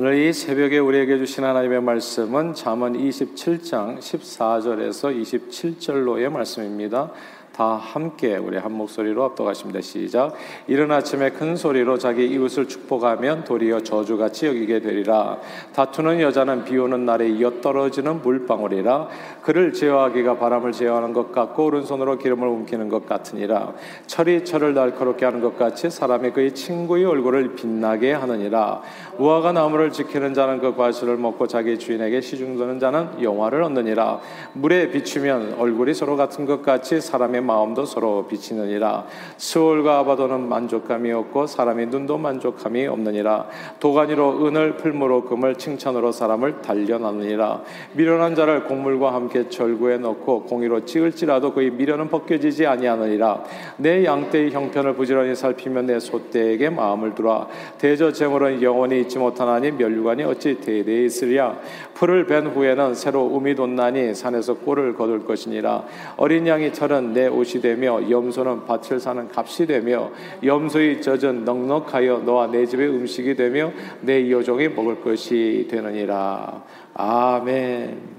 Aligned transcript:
오늘 0.00 0.14
이 0.16 0.32
새벽에 0.32 0.78
우리에게 0.78 1.18
주신 1.18 1.42
하나님의 1.42 1.82
말씀은 1.82 2.54
잠언 2.54 2.92
27장 2.92 3.98
14절에서 3.98 5.12
27절로의 5.20 6.28
말씀입니다. 6.28 7.10
다 7.58 7.74
함께 7.74 8.36
우리 8.36 8.56
한 8.56 8.70
목소리로 8.70 9.24
합독하십니다. 9.24 9.80
시작. 9.80 10.32
이른 10.68 10.92
아침에 10.92 11.30
큰 11.30 11.56
소리로 11.56 11.98
자기 11.98 12.24
이웃을 12.28 12.68
축복하면 12.68 13.42
도리어 13.42 13.80
저주같이 13.80 14.46
여기게 14.46 14.78
되리라. 14.78 15.38
다투는 15.74 16.20
여자는 16.20 16.64
비 16.64 16.78
오는 16.78 17.04
날에 17.04 17.28
이어 17.28 17.60
떨어지는 17.60 18.22
물방울이라. 18.22 19.08
그를 19.42 19.72
제어하기가 19.72 20.38
바람을 20.38 20.70
제어하는 20.70 21.12
것 21.12 21.32
같고 21.32 21.64
오른손으로 21.64 22.18
기름을 22.18 22.46
움키는 22.46 22.88
것 22.88 23.06
같으니라. 23.06 23.72
철이 24.06 24.44
철을 24.44 24.74
날카롭게 24.74 25.24
하는 25.24 25.40
것 25.40 25.58
같이 25.58 25.90
사람이 25.90 26.30
그의 26.30 26.54
친구의 26.54 27.06
얼굴을 27.06 27.56
빛나게 27.56 28.12
하느니라. 28.12 28.82
우화가 29.18 29.50
나무를 29.50 29.90
지키는 29.90 30.32
자는 30.32 30.60
그 30.60 30.76
과실을 30.76 31.16
먹고 31.16 31.48
자기 31.48 31.76
주인에게 31.76 32.20
시중드는 32.20 32.78
자는 32.78 33.20
영화를 33.20 33.64
얻느니라. 33.64 34.20
물에 34.52 34.92
비추면 34.92 35.56
얼굴이 35.58 35.92
서로 35.92 36.16
같은 36.16 36.46
것 36.46 36.62
같이 36.62 37.00
사람의 37.00 37.47
마음도 37.48 37.86
서로 37.86 38.26
비치느니라. 38.28 39.06
수월과 39.38 40.00
아바도는 40.00 40.48
만족감이 40.48 41.10
없고 41.10 41.46
사람의 41.46 41.86
눈도 41.86 42.18
만족함이 42.18 42.86
없느니라. 42.86 43.46
도가니로 43.80 44.46
은을 44.46 44.76
풀무로 44.76 45.24
금을 45.24 45.54
칭찬으로 45.54 46.12
사람을 46.12 46.60
단련하느니라. 46.60 47.62
미련한 47.94 48.34
자를 48.34 48.64
곡물과 48.64 49.14
함께 49.14 49.48
절구에 49.48 49.96
넣고 49.96 50.42
공의로 50.44 50.84
찍을지라도 50.84 51.54
그의 51.54 51.70
미련은 51.70 52.08
벗겨지지 52.10 52.66
아니하느니라. 52.66 53.42
내 53.78 54.04
양떼의 54.04 54.50
형편을 54.50 54.94
부지런히 54.94 55.34
살피면 55.34 55.86
내 55.86 55.98
소떼에게 55.98 56.68
마음을 56.68 57.14
두라. 57.14 57.46
대저 57.78 58.12
재물은 58.12 58.62
영원히 58.62 59.00
잊지 59.00 59.18
못하나니 59.18 59.70
멸류관이 59.72 60.24
어찌 60.24 60.60
대대에 60.60 61.06
있으랴? 61.06 61.56
풀을 61.94 62.26
벤 62.26 62.48
후에는 62.48 62.94
새로 62.94 63.22
우미 63.22 63.54
돋나니 63.54 64.14
산에서 64.14 64.58
꼴을 64.58 64.94
거둘 64.94 65.24
것이니라. 65.24 65.84
어린 66.18 66.46
양이 66.46 66.72
철은 66.72 67.14
내 67.14 67.26
옷이 67.38 67.62
되며 67.62 68.10
염소는 68.10 68.66
밭을 68.66 69.00
사는 69.00 69.28
값이 69.34 69.66
되며 69.66 70.10
염소의 70.44 71.00
젖은 71.00 71.44
넉넉하여 71.44 72.18
너와 72.18 72.48
내 72.48 72.66
집의 72.66 72.88
음식이 72.88 73.34
되며 73.34 73.72
내 74.00 74.30
여종이 74.30 74.68
먹을 74.68 75.00
것이 75.00 75.66
되느니라. 75.70 76.64
아멘. 76.94 78.17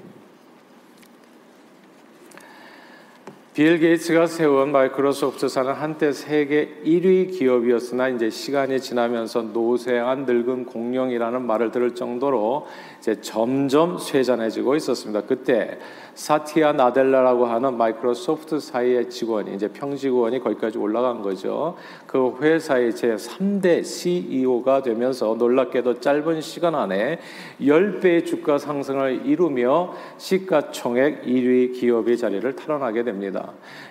빌 3.56 3.80
게이츠가 3.80 4.28
세운 4.28 4.72
마이크로소프트사는 4.72 5.74
한때 5.74 6.12
세계 6.12 6.70
1위 6.86 7.32
기업이었으나 7.36 8.10
이제 8.10 8.30
시간이 8.30 8.80
지나면서 8.80 9.42
노쇠한 9.42 10.26
늙은 10.26 10.66
공룡이라는 10.66 11.42
말을 11.42 11.72
들을 11.72 11.96
정도로 11.96 12.68
이제 13.00 13.20
점점 13.22 13.98
쇠잔해지고 13.98 14.76
있었습니다. 14.76 15.22
그때 15.22 15.80
사티아 16.14 16.74
나델라라고 16.74 17.48
하는 17.48 17.76
마이크로소프트 17.78 18.60
사이의 18.60 19.10
직원이 19.10 19.56
이제 19.56 19.68
평직원이 19.70 20.40
거기까지 20.42 20.78
올라간 20.78 21.22
거죠. 21.24 21.76
그 22.06 22.36
회사의 22.42 22.96
제 22.96 23.16
3대 23.16 23.84
CEO가 23.84 24.84
되면서 24.84 25.36
놀랍게도 25.36 26.02
짧은 26.02 26.42
시간 26.42 26.76
안에 26.76 27.20
10배의 27.62 28.26
주가 28.26 28.58
상승을 28.58 29.26
이루며 29.26 29.94
시가총액 30.18 31.24
1위 31.24 31.80
기업의 31.80 32.18
자리를 32.18 32.56
탈환하게 32.56 33.04
됩니다. 33.04 33.39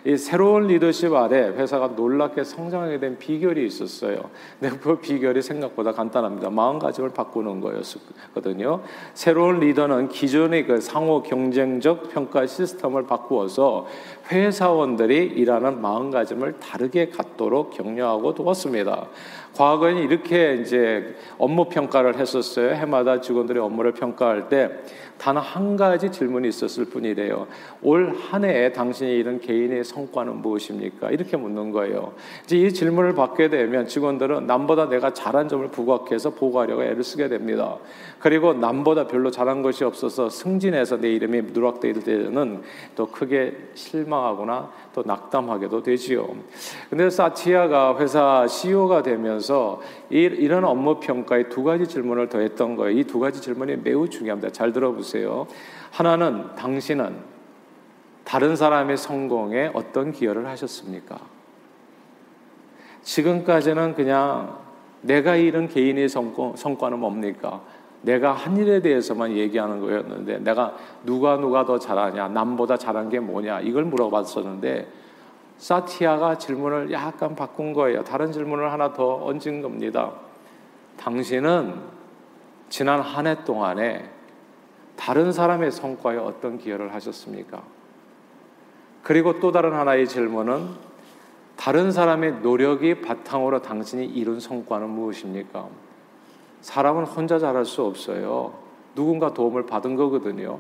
이 0.05 0.17
새로운 0.17 0.67
리더십 0.67 1.15
아래 1.15 1.49
회사가 1.49 1.89
놀랍게 1.89 2.45
성장하게 2.45 3.01
된 3.01 3.19
비결이 3.19 3.67
있었어요. 3.67 4.31
근데 4.59 4.77
그 4.79 4.99
비결이 4.99 5.43
생각보다 5.43 5.93
간단합니다. 5.93 6.51
마음가짐을 6.51 7.11
바꾸는 7.11 7.61
거였거든요. 7.61 8.83
새로운 9.15 9.61
리더는 9.61 10.09
기존의 10.09 10.67
그 10.67 10.81
상호 10.81 11.23
경쟁적 11.23 12.11
평가 12.11 12.47
시스템을 12.47 13.07
바꾸어서 13.07 13.87
회사원들이 14.31 15.17
일하는 15.37 15.81
마음가짐을 15.81 16.61
다르게 16.61 17.09
갖도록 17.09 17.71
격려하고 17.71 18.35
두었습니다. 18.35 19.09
과거에는 19.57 20.03
이렇게 20.03 20.55
이제 20.61 21.15
업무 21.39 21.69
평가를 21.69 22.19
했었어요. 22.19 22.71
해마다 22.75 23.21
직원들의 23.21 23.63
업무를 23.63 23.93
평가할 23.93 24.49
때 24.49 24.69
단 25.19 25.37
한 25.37 25.77
가지 25.77 26.11
질문이 26.11 26.49
있었을 26.49 26.87
뿐이래요. 26.87 27.47
올 27.83 28.15
한 28.31 28.45
해에 28.45 28.73
당신이 28.73 29.11
이룬 29.17 29.41
개인의 29.41 29.85
성과는 29.85 30.37
무엇입니까? 30.43 31.11
이렇게 31.11 31.37
묻는 31.37 31.73
거예요. 31.73 32.13
이제 32.45 32.57
이 32.57 32.73
질문을 32.73 33.15
받게 33.15 33.49
되면 33.49 33.87
직원들은 33.87 34.47
남보다 34.47 34.89
내가 34.89 35.13
잘한 35.13 35.49
점을 35.49 35.67
부각해서 35.69 36.31
보고하려고 36.31 36.83
애를 36.83 37.03
쓰게 37.03 37.29
됩니다. 37.29 37.77
그리고 38.19 38.55
남보다 38.55 39.07
별로 39.07 39.31
잘한 39.31 39.63
것이 39.63 39.85
없어서 39.85 40.29
승진해서 40.29 40.99
내 40.99 41.13
이름이 41.13 41.43
누락될 41.53 42.05
때는 42.05 42.63
또 42.95 43.07
크게 43.07 43.57
실망 43.75 44.18
하거나 44.27 44.71
또 44.95 45.03
낙담하게도 45.07 45.83
되지요. 45.83 46.29
근데 46.91 47.09
사티아가 47.11 47.99
회사 47.99 48.47
CEO가 48.47 49.03
되면서 49.03 49.81
이런 50.11 50.65
업무 50.65 51.01
평가에 51.01 51.49
두 51.49 51.63
가지 51.65 51.87
질문을 51.87 52.29
더 52.29 52.39
했던 52.41 52.77
거예요. 52.77 52.99
이 52.99 53.05
두 53.05 53.19
가지 53.21 53.41
질문이 53.41 53.77
매우 53.77 54.09
중요합니다. 54.09 54.51
잘 54.53 54.73
들어보세요. 54.73 55.47
하나는 55.91 56.55
당신은 56.57 57.17
다른 58.25 58.57
사람의 58.57 58.97
성공에 58.99 59.71
어떤 59.73 60.13
기여를 60.13 60.47
하셨습니까? 60.49 61.19
지금까지는 63.03 63.95
그냥 63.95 64.59
내가 65.01 65.37
이룬 65.37 65.69
개인의 65.69 66.09
성공, 66.09 66.57
성과는 66.57 66.99
뭡니까? 66.99 67.63
내가 68.03 68.33
한 68.33 68.57
일에 68.57 68.81
대해서만 68.81 69.33
얘기하는 69.37 69.81
거였는데 69.81 70.39
내가 70.39 70.77
누가 71.05 71.37
누가 71.37 71.65
더 71.65 71.79
잘하냐 71.79 72.29
남보다 72.29 72.77
잘한 72.77 73.09
게 73.09 73.19
뭐냐 73.21 73.61
이걸 73.61 73.85
물어봤었는데 73.85 74.89
사티아가 75.59 76.39
질문을 76.39 76.93
약간 76.93 77.35
바꾼 77.35 77.73
거예요. 77.73 78.05
다른 78.05 78.31
질문을 78.31 78.73
하나 78.73 78.93
더 78.93 79.25
얹은 79.25 79.63
겁니다. 79.63 80.13
당신은 80.97 81.75
지난 82.69 83.01
한 83.01 83.27
해 83.27 83.45
동안에 83.45 84.09
다른 84.97 85.33
사람의 85.33 85.73
성과에 85.73 86.17
어떤 86.17 86.59
기여를 86.59 86.93
하셨습니까? 86.95 87.63
그리고 89.03 89.41
또 89.41 89.53
다른 89.53 89.73
하나의 89.73 90.07
질문은 90.07 90.69
다른 91.57 91.93
사람의 91.93 92.41
노력이 92.41 93.01
바탕으로 93.01 93.63
당신이 93.63 94.07
이룬 94.07 94.39
성과는 94.39 94.89
무엇입니까? 94.91 95.69
사람은 96.69 97.05
혼자 97.05 97.39
잘할 97.39 97.65
수 97.65 97.83
없어요. 97.83 98.53
누군가 98.95 99.33
도움을 99.33 99.65
받은 99.65 99.97
거거든요. 99.97 100.59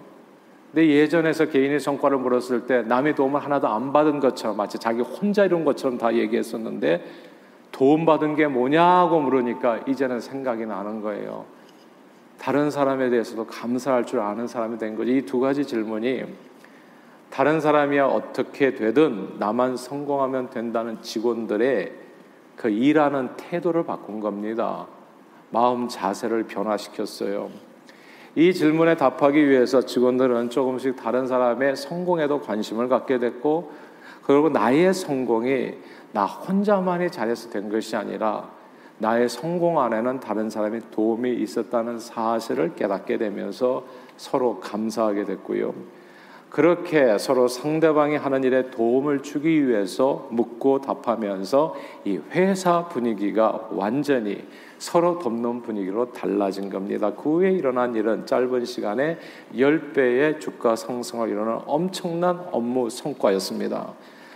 근데 0.72 0.88
예전에서 0.88 1.46
개인의 1.46 1.80
성과를 1.80 2.16
물었을 2.16 2.66
때 2.66 2.80
남의 2.80 3.14
도움을 3.14 3.44
하나도 3.44 3.68
안 3.68 3.92
받은 3.92 4.18
것처럼 4.20 4.56
마치 4.56 4.78
자기 4.78 5.02
혼자 5.02 5.44
이룬 5.44 5.66
것처럼 5.66 5.98
다 5.98 6.14
얘기했었는데 6.14 7.04
도움받은 7.72 8.36
게 8.36 8.46
뭐냐고 8.46 9.20
물으니까 9.20 9.80
이제는 9.86 10.20
생각이 10.20 10.64
나는 10.64 11.02
거예요. 11.02 11.44
다른 12.38 12.70
사람에 12.70 13.10
대해서도 13.10 13.46
감사할 13.46 14.06
줄 14.06 14.20
아는 14.20 14.46
사람이 14.46 14.78
된 14.78 14.96
거지. 14.96 15.14
이 15.14 15.26
두 15.26 15.40
가지 15.40 15.66
질문이 15.66 16.24
다른 17.28 17.60
사람이야 17.60 18.06
어떻게 18.06 18.74
되든 18.74 19.34
나만 19.38 19.76
성공하면 19.76 20.48
된다는 20.48 21.02
직원들의 21.02 21.92
그 22.56 22.70
일하는 22.70 23.28
태도를 23.36 23.84
바꾼 23.84 24.20
겁니다. 24.20 24.86
마음 25.50 25.88
자세를 25.88 26.44
변화시켰어요. 26.44 27.50
이 28.34 28.52
질문에 28.52 28.96
답하기 28.96 29.48
위해서 29.48 29.80
직원들은 29.80 30.50
조금씩 30.50 30.96
다른 30.96 31.26
사람의 31.26 31.76
성공에도 31.76 32.40
관심을 32.40 32.88
갖게 32.88 33.18
됐고, 33.18 33.72
그리고 34.22 34.48
나의 34.48 34.92
성공이 34.92 35.74
나 36.12 36.24
혼자만이 36.24 37.10
잘해서 37.10 37.50
된 37.50 37.70
것이 37.70 37.96
아니라 37.96 38.50
나의 38.98 39.28
성공 39.28 39.80
안에는 39.80 40.20
다른 40.20 40.50
사람의 40.50 40.82
도움이 40.90 41.34
있었다는 41.34 41.98
사실을 41.98 42.74
깨닫게 42.74 43.18
되면서 43.18 43.84
서로 44.16 44.60
감사하게 44.60 45.24
됐고요. 45.24 45.72
그렇게 46.50 47.18
서로 47.18 47.46
상대방이 47.46 48.16
하는 48.16 48.42
일에 48.42 48.70
도움을 48.70 49.22
주기 49.22 49.68
위해서 49.68 50.28
묻고 50.30 50.80
답하면서 50.80 51.74
이 52.04 52.18
회사 52.30 52.88
분위기가 52.88 53.68
완전히 53.70 54.44
서로 54.78 55.18
돕는 55.18 55.62
분위기로 55.62 56.12
달라진 56.12 56.70
겁니다. 56.70 57.12
그 57.14 57.38
후에 57.38 57.52
일어난 57.52 57.94
일은 57.94 58.26
짧은 58.26 58.64
시간에 58.64 59.18
10배의 59.54 60.40
주가 60.40 60.76
상승을 60.76 61.28
이루는 61.28 61.58
엄청난 61.66 62.46
업무 62.52 62.88
성과였습니다. 62.88 63.92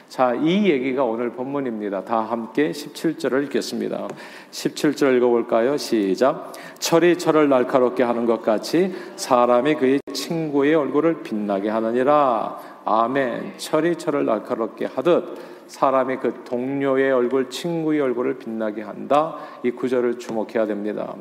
자, 0.09 0.35
이 0.35 0.69
얘기가 0.69 1.05
오늘 1.05 1.31
본문입니다. 1.31 2.05
다 2.05 2.21
함께 2.21 2.71
17절을 2.71 3.45
읽겠습니다. 3.45 4.09
17절 4.51 5.17
읽어볼까요? 5.17 5.79
시작. 5.79 6.53
철이 6.79 7.17
철을 7.17 7.49
날카롭게 7.49 8.03
하는 8.03 8.27
것 8.27 8.43
같이 8.43 8.93
사람이 9.17 9.77
그의 9.77 10.02
친구의 10.13 10.75
얼굴을 10.75 11.23
빛나게 11.23 11.69
하느니라. 11.69 12.59
아멘. 12.85 13.55
철이 13.59 13.97
철을 13.97 14.25
날카롭게 14.25 14.87
하듯 14.87 15.53
사람이 15.67 16.17
그 16.17 16.43
동료의 16.45 17.13
얼굴, 17.13 17.49
친구의 17.49 18.01
얼굴을 18.01 18.39
빛나게 18.39 18.83
한다. 18.83 19.37
이 19.63 19.71
구절을 19.71 20.19
주목해야 20.19 20.67
됩니다. 20.67 21.15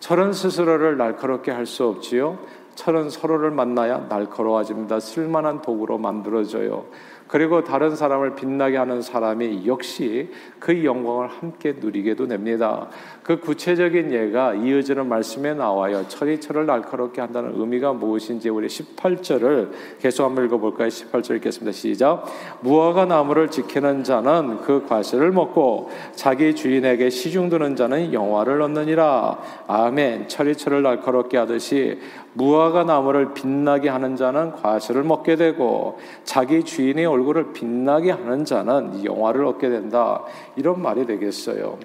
철은 0.00 0.32
스스로를 0.32 0.96
날카롭게 0.96 1.50
할 1.50 1.66
수 1.66 1.84
없지요. 1.86 2.38
철은 2.74 3.10
서로를 3.10 3.50
만나야 3.50 4.06
날카로워집니다. 4.08 5.00
쓸만한 5.00 5.62
도구로 5.62 5.98
만들어져요. 5.98 6.86
그리고 7.26 7.64
다른 7.64 7.96
사람을 7.96 8.36
빛나게 8.36 8.76
하는 8.76 9.02
사람이 9.02 9.66
역시 9.66 10.30
그 10.60 10.84
영광을 10.84 11.26
함께 11.26 11.74
누리게도 11.78 12.28
됩니다. 12.28 12.88
그 13.28 13.38
구체적인 13.38 14.10
예가 14.10 14.54
이어지는 14.54 15.06
말씀에 15.06 15.52
나와요. 15.52 16.08
철이 16.08 16.40
철을 16.40 16.64
날카롭게 16.64 17.20
한다는 17.20 17.60
의미가 17.60 17.92
무엇인지 17.92 18.48
우리 18.48 18.68
18절을 18.68 19.68
계속 20.00 20.24
한번 20.24 20.46
읽어볼까요? 20.46 20.88
18절 20.88 21.36
읽겠습니다. 21.36 21.72
시작. 21.72 22.24
무화과 22.62 23.04
나무를 23.04 23.50
지키는 23.50 24.02
자는 24.02 24.62
그 24.62 24.86
과실을 24.88 25.30
먹고 25.32 25.90
자기 26.14 26.54
주인에게 26.54 27.10
시중드는 27.10 27.76
자는 27.76 28.14
영화를 28.14 28.62
얻느니라. 28.62 29.38
아멘. 29.66 30.28
철이 30.28 30.56
철을 30.56 30.82
날카롭게 30.82 31.36
하듯이 31.36 32.00
무화과 32.32 32.84
나무를 32.84 33.34
빛나게 33.34 33.90
하는 33.90 34.16
자는 34.16 34.52
과실을 34.52 35.02
먹게 35.02 35.36
되고 35.36 35.98
자기 36.24 36.64
주인의 36.64 37.04
얼굴을 37.04 37.52
빛나게 37.52 38.10
하는 38.10 38.46
자는 38.46 39.04
영화를 39.04 39.44
얻게 39.44 39.68
된다. 39.68 40.22
이런 40.56 40.80
말이 40.80 41.04
되겠어요. 41.04 41.78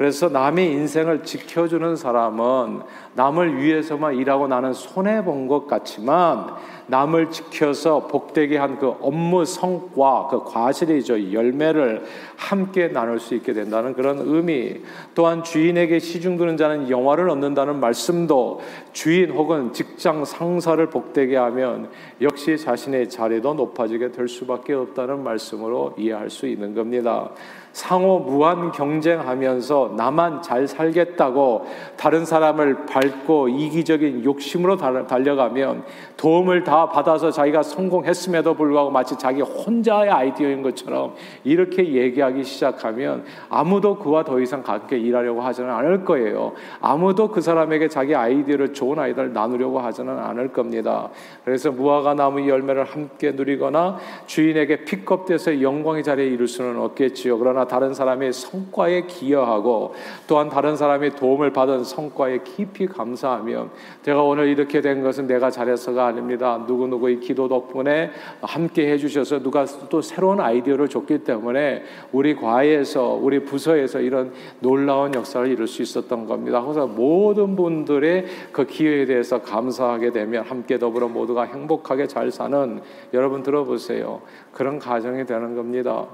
그래서 0.00 0.30
남의 0.30 0.72
인생을 0.72 1.24
지켜주는 1.24 1.94
사람은 1.94 2.80
남을 3.16 3.60
위해서만 3.60 4.14
일하고 4.14 4.48
나는 4.48 4.72
손해 4.72 5.22
본 5.22 5.46
것 5.46 5.66
같지만 5.66 6.54
남을 6.86 7.30
지켜서 7.30 8.06
복되게 8.06 8.56
한 8.56 8.78
그 8.78 8.94
업무 9.02 9.44
성과, 9.44 10.28
그 10.30 10.42
과실이죠. 10.44 11.34
열매를 11.34 12.04
함께 12.36 12.88
나눌 12.88 13.20
수 13.20 13.34
있게 13.34 13.52
된다는 13.52 13.92
그런 13.92 14.20
의미. 14.20 14.80
또한 15.14 15.44
주인에게 15.44 15.98
시중드는 15.98 16.56
자는 16.56 16.88
영화를 16.88 17.28
얻는다는 17.28 17.78
말씀도 17.78 18.62
주인 18.94 19.30
혹은 19.30 19.74
직장 19.74 20.24
상사를 20.24 20.84
복되게 20.86 21.36
하면 21.36 21.90
역시 22.22 22.56
자신의 22.56 23.10
자리도 23.10 23.52
높아지게 23.52 24.12
될 24.12 24.28
수밖에 24.28 24.72
없다는 24.72 25.22
말씀으로 25.22 25.92
이해할 25.98 26.30
수 26.30 26.46
있는 26.46 26.74
겁니다. 26.74 27.32
상호 27.72 28.18
무한 28.18 28.72
경쟁하면서 28.72 29.94
나만 29.96 30.42
잘 30.42 30.66
살겠다고 30.66 31.66
다른 31.96 32.24
사람을 32.24 32.86
밟고 32.86 33.48
이기적인 33.48 34.24
욕심으로 34.24 34.76
달려가면 35.06 35.84
도움을 36.16 36.64
다 36.64 36.88
받아서 36.88 37.30
자기가 37.30 37.62
성공했음에도 37.62 38.54
불구하고 38.54 38.90
마치 38.90 39.16
자기 39.16 39.40
혼자의 39.40 40.10
아이디어인 40.10 40.62
것처럼 40.62 41.14
이렇게 41.44 41.94
얘기하기 41.94 42.42
시작하면 42.44 43.24
아무도 43.48 43.98
그와 43.98 44.24
더 44.24 44.40
이상 44.40 44.62
함께 44.64 44.98
일하려고 44.98 45.40
하지는 45.40 45.70
않을 45.70 46.04
거예요. 46.04 46.52
아무도 46.80 47.28
그 47.28 47.40
사람에게 47.40 47.88
자기 47.88 48.14
아이디어를 48.14 48.72
좋은 48.72 48.98
아이디어를 48.98 49.32
나누려고 49.32 49.80
하지는 49.80 50.18
않을 50.18 50.52
겁니다. 50.52 51.08
그래서 51.44 51.70
무화과 51.70 52.14
나무 52.14 52.46
열매를 52.48 52.84
함께 52.84 53.32
누리거나 53.32 53.98
주인에게 54.26 54.84
픽업돼서 54.84 55.62
영광의 55.62 56.02
자리에 56.02 56.26
이룰 56.26 56.46
수는 56.46 56.78
없겠지요. 56.80 57.38
그러나 57.38 57.59
그러나 57.60 57.66
다른 57.66 57.94
사람의 57.94 58.32
성과에 58.32 59.02
기여하고 59.02 59.94
또한 60.26 60.48
다른 60.48 60.76
사람의 60.76 61.16
도움을 61.16 61.52
받은 61.52 61.84
성과에 61.84 62.38
깊이 62.44 62.86
감사하며 62.86 63.68
제가 64.02 64.22
오늘 64.22 64.48
이렇게 64.48 64.80
된 64.80 65.02
것은 65.02 65.26
내가 65.26 65.50
잘해서가 65.50 66.06
아닙니다. 66.06 66.64
누구누구의 66.66 67.20
기도 67.20 67.48
덕분에 67.48 68.10
함께 68.40 68.90
해주셔서 68.92 69.42
누가 69.42 69.66
또 69.88 70.00
새로운 70.00 70.40
아이디어를 70.40 70.88
줬기 70.88 71.24
때문에 71.24 71.82
우리 72.12 72.34
과에서 72.34 73.18
우리 73.20 73.44
부서에서 73.44 74.00
이런 74.00 74.32
놀라운 74.60 75.14
역사를 75.14 75.46
이룰 75.46 75.66
수 75.66 75.82
있었던 75.82 76.26
겁니다. 76.26 76.62
그래서 76.62 76.86
모든 76.86 77.56
분들의 77.56 78.24
그 78.52 78.66
기회에 78.66 79.06
대해서 79.06 79.42
감사하게 79.42 80.12
되면 80.12 80.44
함께 80.44 80.78
더불어 80.78 81.08
모두가 81.08 81.42
행복하게 81.42 82.06
잘 82.06 82.30
사는 82.30 82.80
여러분 83.12 83.42
들어보세요. 83.42 84.22
그런 84.52 84.78
가정이 84.78 85.26
되는 85.26 85.54
겁니다. 85.54 86.06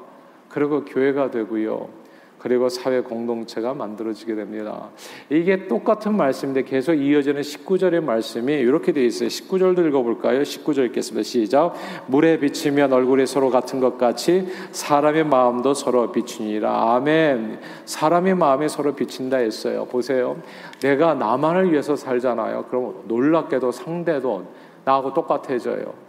그리고 0.48 0.84
교회가 0.84 1.30
되고요. 1.30 2.06
그리고 2.38 2.68
사회 2.68 3.00
공동체가 3.00 3.74
만들어지게 3.74 4.36
됩니다. 4.36 4.90
이게 5.30 5.66
똑같은 5.66 6.16
말씀인데 6.16 6.62
계속 6.62 6.94
이어지는 6.94 7.40
19절의 7.40 8.04
말씀이 8.04 8.52
이렇게 8.52 8.92
되어 8.92 9.02
있어요. 9.02 9.28
19절도 9.28 9.88
읽어볼까요? 9.88 10.42
19절 10.42 10.86
읽겠습니다. 10.86 11.24
시작. 11.24 11.74
물에 12.06 12.38
비치면 12.38 12.92
얼굴이 12.92 13.26
서로 13.26 13.50
같은 13.50 13.80
것 13.80 13.98
같이 13.98 14.46
사람의 14.70 15.24
마음도 15.24 15.74
서로 15.74 16.12
비추니라. 16.12 16.94
아멘. 16.94 17.58
사람의 17.84 18.36
마음이 18.36 18.68
서로 18.68 18.94
비친다 18.94 19.38
했어요. 19.38 19.86
보세요. 19.86 20.36
내가 20.80 21.14
나만을 21.14 21.72
위해서 21.72 21.96
살잖아요. 21.96 22.66
그럼 22.66 23.02
놀랍게도 23.08 23.72
상대도 23.72 24.44
나하고 24.84 25.12
똑같아져요. 25.14 26.05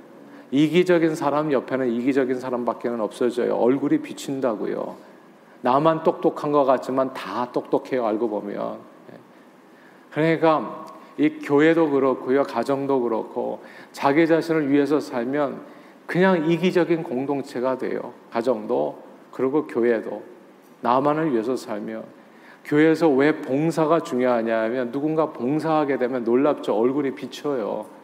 이기적인 0.51 1.15
사람 1.15 1.51
옆에는 1.51 1.91
이기적인 1.91 2.39
사람밖에는 2.39 3.01
없어져요. 3.01 3.55
얼굴이 3.55 3.99
비친다고요. 3.99 4.95
나만 5.61 6.03
똑똑한 6.03 6.51
것 6.51 6.63
같지만 6.65 7.13
다 7.13 7.51
똑똑해요. 7.51 8.05
알고 8.05 8.29
보면. 8.29 8.77
그러니까 10.11 10.85
이 11.17 11.29
교회도 11.39 11.89
그렇고요. 11.89 12.43
가정도 12.43 13.01
그렇고 13.01 13.61
자기 13.91 14.27
자신을 14.27 14.71
위해서 14.71 14.99
살면 14.99 15.61
그냥 16.05 16.49
이기적인 16.49 17.03
공동체가 17.03 17.77
돼요. 17.77 18.13
가정도 18.31 18.99
그리고 19.31 19.67
교회도 19.67 20.23
나만을 20.81 21.33
위해서 21.33 21.55
살면 21.55 22.03
교회에서 22.63 23.09
왜 23.09 23.41
봉사가 23.41 24.01
중요하냐면 24.01 24.91
누군가 24.91 25.31
봉사하게 25.31 25.97
되면 25.97 26.23
놀랍죠. 26.23 26.75
얼굴이 26.75 27.11
비쳐요. 27.15 27.96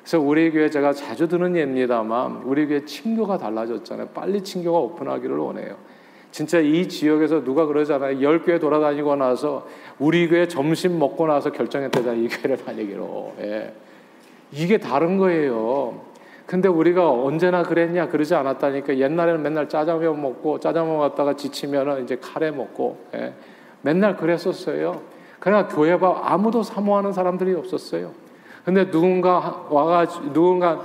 그래서 0.00 0.18
우리 0.18 0.50
교회 0.50 0.70
제가 0.70 0.92
자주 0.92 1.28
드는 1.28 1.56
예입니다만 1.56 2.42
우리 2.44 2.66
교회 2.66 2.84
친교가 2.84 3.38
달라졌잖아요. 3.38 4.08
빨리 4.08 4.42
친교가 4.42 4.78
오픈하기를 4.78 5.36
원해요. 5.36 5.76
진짜 6.30 6.60
이 6.60 6.88
지역에서 6.88 7.44
누가 7.44 7.66
그러잖아요. 7.66 8.22
열 8.22 8.42
교회 8.42 8.58
돌아다니고 8.58 9.16
나서 9.16 9.66
우리 9.98 10.28
교회 10.28 10.46
점심 10.46 10.98
먹고 10.98 11.26
나서 11.26 11.50
결정했대잖아요. 11.50 12.22
이 12.22 12.28
교회를 12.28 12.64
다니기로. 12.64 13.34
예. 13.40 13.74
이게 14.52 14.78
다른 14.78 15.18
거예요. 15.18 16.02
근데 16.46 16.68
우리가 16.68 17.10
언제나 17.10 17.62
그랬냐 17.62 18.08
그러지 18.08 18.34
않았다니까 18.34 18.98
옛날에는 18.98 19.42
맨날 19.42 19.68
짜장면 19.68 20.20
먹고 20.20 20.58
짜장면 20.58 20.98
먹다가 20.98 21.34
지치면은 21.34 22.02
이제 22.04 22.16
카레 22.20 22.50
먹고 22.50 22.98
예. 23.14 23.34
맨날 23.82 24.16
그랬었어요. 24.16 25.02
그러나 25.38 25.68
교회 25.68 25.98
봐 25.98 26.20
아무도 26.24 26.62
사모하는 26.62 27.12
사람들이 27.12 27.54
없었어요. 27.54 28.12
근데 28.64 28.90
누군가 28.90 29.66
와가지고 29.70 30.32
누군가 30.32 30.80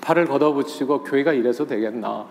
팔을 0.00 0.26
걷어붙이고 0.26 1.04
교회가 1.04 1.32
이래서 1.32 1.66
되겠나? 1.66 2.26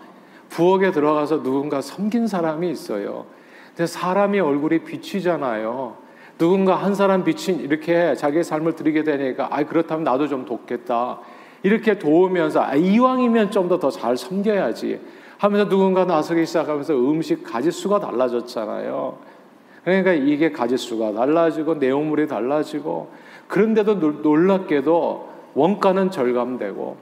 부엌에 0.50 0.90
들어가서 0.92 1.42
누군가 1.42 1.80
섬긴 1.80 2.26
사람이 2.26 2.70
있어요. 2.70 3.24
근데 3.68 3.86
사람이 3.86 4.38
얼굴이 4.40 4.80
비치잖아요. 4.80 5.96
누군가 6.38 6.74
한 6.76 6.94
사람 6.94 7.24
비친 7.24 7.60
이렇게 7.60 8.14
자기의 8.14 8.44
삶을 8.44 8.74
드리게 8.74 9.04
되니까 9.04 9.48
아 9.50 9.62
그렇다면 9.62 10.04
나도 10.04 10.28
좀 10.28 10.44
돕겠다. 10.44 11.20
이렇게 11.62 11.98
도우면서 11.98 12.60
아, 12.60 12.74
이왕이면 12.74 13.50
좀 13.52 13.68
더 13.68 13.78
더 13.78 13.90
잘 13.90 14.16
섬겨야지 14.16 15.00
하면서 15.38 15.68
누군가 15.68 16.04
나서기 16.04 16.44
시작하면서 16.44 16.94
음식 16.94 17.42
가짓수가 17.44 18.00
달라졌잖아요. 18.00 19.16
그러니까 19.84 20.12
이게 20.12 20.52
가짓수가 20.52 21.12
달라지고 21.12 21.74
내용물이 21.74 22.26
달라지고 22.28 23.10
그런데도 23.52 23.96
놀랍게도 23.96 25.28
원가는 25.52 26.10
절감되고 26.10 26.96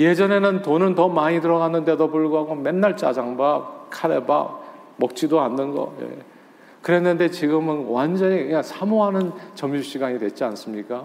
예전에는 0.00 0.62
돈은 0.62 0.96
더 0.96 1.08
많이 1.08 1.40
들어갔는데도 1.40 2.10
불구하고 2.10 2.56
맨날 2.56 2.96
짜장밥, 2.96 3.88
카레밥 3.88 4.64
먹지도 4.96 5.40
않는 5.40 5.70
거. 5.70 5.94
예. 6.00 6.08
그랬는데 6.82 7.30
지금은 7.30 7.86
완전히 7.86 8.42
그냥 8.42 8.64
사모하는 8.64 9.30
점심시간이 9.54 10.18
됐지 10.18 10.42
않습니까? 10.42 11.04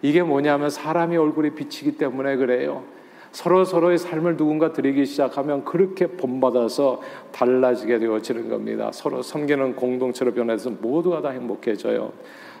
이게 0.00 0.22
뭐냐면 0.22 0.70
사람이 0.70 1.14
얼굴이 1.18 1.50
비치기 1.50 1.98
때문에 1.98 2.36
그래요. 2.36 2.84
서로 3.32 3.64
서로의 3.64 3.98
삶을 3.98 4.36
누군가 4.36 4.72
드리기 4.72 5.04
시작하면 5.06 5.64
그렇게 5.64 6.06
본받아서 6.06 7.00
달라지게 7.32 7.98
되어지는 7.98 8.48
겁니다. 8.48 8.90
서로 8.92 9.22
섬기는 9.22 9.76
공동체로 9.76 10.32
변해서 10.32 10.70
모두가 10.70 11.20
다 11.20 11.30
행복해져요. 11.30 12.12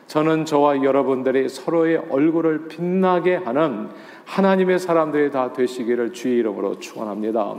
저는 0.06 0.46
저와 0.46 0.82
여러분들이 0.82 1.48
서로의 1.50 1.98
얼굴을 2.08 2.68
빛나게 2.68 3.36
하는 3.36 3.88
하나님의 4.28 4.78
사람들이 4.78 5.30
다 5.30 5.52
되시기를 5.54 6.12
주의 6.12 6.36
이름으로 6.36 6.78
축원합니다. 6.78 7.56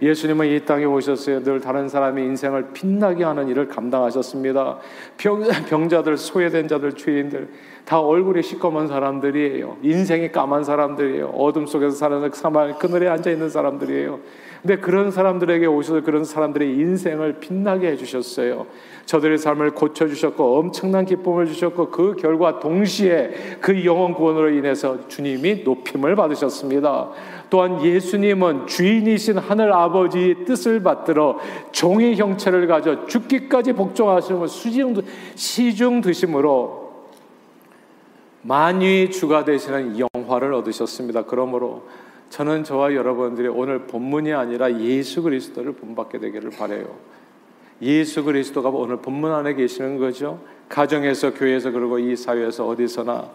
예수님은 0.00 0.46
이 0.46 0.64
땅에 0.64 0.84
오셨어요. 0.84 1.42
늘 1.42 1.60
다른 1.60 1.88
사람의 1.88 2.24
인생을 2.24 2.72
빛나게 2.72 3.24
하는 3.24 3.48
일을 3.48 3.66
감당하셨습니다. 3.68 4.78
병, 5.16 5.42
병자들, 5.68 6.16
소외된 6.16 6.68
자들, 6.68 6.92
죄인들 6.92 7.48
다 7.84 8.00
얼굴이 8.00 8.42
시꺼먼 8.42 8.86
사람들이에요. 8.86 9.78
인생이 9.82 10.30
까만 10.30 10.62
사람들이에요. 10.62 11.26
어둠 11.30 11.66
속에서 11.66 11.96
사는 11.96 12.30
사막 12.32 12.78
그늘에 12.78 13.08
앉아 13.08 13.30
있는 13.30 13.48
사람들이에요. 13.48 14.20
근데 14.62 14.78
그런 14.78 15.10
사람들에게 15.10 15.66
오셔서 15.66 16.02
그런 16.02 16.24
사람들의 16.24 16.76
인생을 16.78 17.40
빛나게 17.40 17.88
해주셨어요. 17.88 18.66
저들의 19.06 19.38
삶을 19.38 19.72
고쳐주셨고 19.72 20.58
엄청난 20.58 21.04
기쁨을 21.04 21.46
주셨고 21.46 21.90
그 21.90 22.16
결과 22.16 22.58
동시에 22.58 23.58
그 23.60 23.84
영원 23.84 24.14
구원으로 24.14 24.50
인해서 24.50 25.08
주님이 25.08 25.62
높임을 25.64 26.16
받으셨습니다. 26.16 27.10
또한 27.50 27.84
예수님은 27.84 28.66
주인이신 28.66 29.38
하늘 29.38 29.72
아버지의 29.72 30.44
뜻을 30.44 30.82
받들어 30.82 31.38
종의 31.72 32.16
형체를 32.16 32.66
가져 32.66 33.06
죽기까지 33.06 33.74
복종하시는 33.74 34.46
수중 34.46 35.02
시중 35.34 36.00
드심으로 36.00 36.84
만유의 38.42 39.10
주가 39.10 39.44
되시는 39.44 39.96
영화를 39.98 40.52
얻으셨습니다. 40.54 41.24
그러므로 41.24 41.84
저는 42.30 42.64
저와 42.64 42.94
여러분들이 42.94 43.48
오늘 43.48 43.86
본문이 43.86 44.32
아니라 44.32 44.80
예수 44.80 45.22
그리스도를 45.22 45.72
본받게 45.72 46.18
되기를 46.18 46.50
바래요. 46.50 46.96
예수 47.82 48.24
그리스도가 48.24 48.68
오늘 48.68 48.98
본문 48.98 49.32
안에 49.32 49.54
계시는 49.54 49.98
거죠. 49.98 50.40
가정에서 50.68 51.34
교회에서 51.34 51.70
그리고 51.70 51.98
이 51.98 52.16
사회에서 52.16 52.66
어디서나 52.66 53.30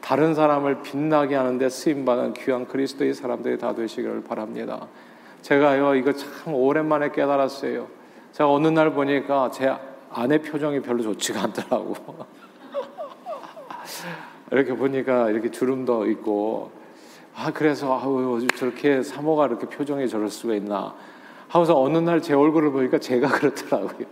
다른 0.00 0.34
사람을 0.34 0.82
빛나게 0.82 1.34
하는데 1.34 1.68
쓰임 1.68 2.04
받은 2.04 2.34
귀한 2.34 2.66
그리스도의 2.66 3.14
사람들이 3.14 3.58
다 3.58 3.74
되시기를 3.74 4.24
바랍니다. 4.24 4.86
제가요 5.40 5.94
이거 5.94 6.12
참 6.12 6.54
오랜만에 6.54 7.10
깨달았어요. 7.10 7.88
제가 8.32 8.50
어느 8.50 8.68
날 8.68 8.92
보니까 8.92 9.50
제 9.50 9.72
아내 10.10 10.38
표정이 10.38 10.80
별로 10.80 11.02
좋지가 11.02 11.44
않더라고. 11.44 11.94
이렇게 14.52 14.74
보니까 14.74 15.30
이렇게 15.30 15.50
주름도 15.50 16.06
있고 16.10 16.70
아 17.34 17.50
그래서 17.52 17.98
아우 17.98 18.46
저렇게 18.48 19.02
사모가 19.02 19.46
이렇게 19.46 19.66
표정이 19.66 20.08
저럴 20.08 20.28
수가 20.28 20.54
있나 20.54 20.94
하고서 21.48 21.80
어느 21.80 21.98
날 21.98 22.20
제 22.20 22.34
얼굴을 22.34 22.70
보니까 22.72 22.98
제가 22.98 23.28
그렇더라고요. 23.28 24.06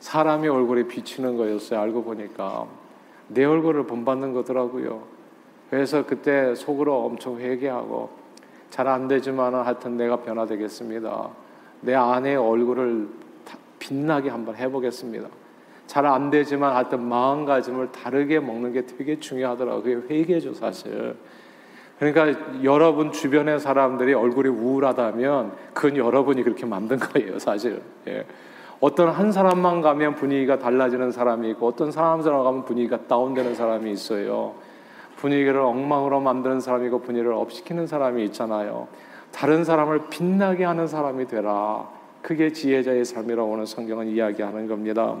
사람이 0.00 0.48
얼굴에 0.48 0.84
비치는 0.84 1.36
거였어요. 1.36 1.80
알고 1.80 2.04
보니까 2.04 2.66
내 3.28 3.44
얼굴을 3.44 3.86
본받는 3.86 4.32
거더라고요. 4.34 5.02
그래서 5.70 6.04
그때 6.04 6.54
속으로 6.54 7.04
엄청 7.04 7.38
회개하고 7.38 8.10
잘 8.70 8.86
안 8.88 9.08
되지만 9.08 9.54
하여튼 9.54 9.96
내가 9.96 10.16
변화되겠습니다. 10.22 11.28
내 11.82 11.94
아내의 11.94 12.36
얼굴을 12.36 13.08
빛나게 13.78 14.30
한번 14.30 14.56
해보겠습니다. 14.56 15.28
잘 15.86 16.06
안 16.06 16.30
되지만 16.30 16.74
하여튼 16.76 17.02
마음가짐을 17.08 17.92
다르게 17.92 18.38
먹는 18.40 18.72
게 18.72 18.86
되게 18.86 19.18
중요하더라고요. 19.18 20.02
회개죠, 20.08 20.54
사실. 20.54 21.16
그러니까 22.00 22.64
여러분 22.64 23.12
주변의 23.12 23.60
사람들이 23.60 24.14
얼굴이 24.14 24.48
우울하다면 24.48 25.52
그건 25.74 25.98
여러분이 25.98 26.42
그렇게 26.42 26.64
만든 26.64 26.98
거예요, 26.98 27.38
사실. 27.38 27.82
예. 28.08 28.24
어떤 28.80 29.10
한 29.10 29.30
사람만 29.30 29.82
가면 29.82 30.14
분위기가 30.14 30.58
달라지는 30.58 31.12
사람이 31.12 31.50
있고 31.50 31.66
어떤 31.66 31.92
사람 31.92 32.22
사람 32.22 32.42
가면 32.42 32.64
분위기가 32.64 33.06
다운되는 33.06 33.54
사람이 33.54 33.92
있어요. 33.92 34.54
분위기를 35.16 35.60
엉망으로 35.60 36.20
만드는 36.20 36.60
사람이고 36.60 37.02
분위기를 37.02 37.34
업시키는 37.34 37.86
사람이 37.86 38.24
있잖아요. 38.24 38.88
다른 39.30 39.62
사람을 39.62 40.08
빛나게 40.08 40.64
하는 40.64 40.86
사람이 40.86 41.26
되라. 41.26 41.86
그게 42.22 42.50
지혜자의 42.50 43.04
삶이라고 43.04 43.52
하는 43.52 43.66
성경은 43.66 44.08
이야기하는 44.08 44.68
겁니다. 44.68 45.16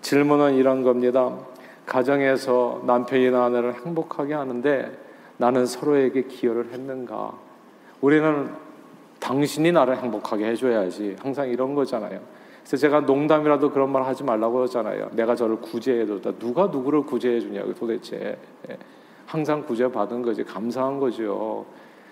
질문은 0.00 0.54
이런 0.54 0.82
겁니다. 0.82 1.38
가정에서 1.86 2.82
남편이나 2.86 3.44
아내를 3.44 3.74
행복하게 3.86 4.34
하는데 4.34 5.07
나는 5.38 5.66
서로에게 5.66 6.24
기여를 6.24 6.72
했는가? 6.72 7.32
우리는 8.00 8.50
당신이 9.20 9.72
나를 9.72 9.96
행복하게 9.96 10.46
해줘야지. 10.50 11.16
항상 11.20 11.48
이런 11.48 11.74
거잖아요. 11.74 12.20
그래서 12.60 12.76
제가 12.76 13.00
농담이라도 13.00 13.70
그런 13.70 13.90
말 13.90 14.04
하지 14.04 14.24
말라고 14.24 14.62
하잖아요. 14.64 15.10
내가 15.12 15.34
저를 15.34 15.56
구제해줬다. 15.60 16.32
누가 16.38 16.66
누구를 16.66 17.02
구제해 17.02 17.40
주냐고 17.40 17.74
도대체. 17.74 18.36
예. 18.68 18.78
항상 19.26 19.64
구제받은 19.64 20.22
거지. 20.22 20.44
감사한 20.44 21.00
거죠. 21.00 21.66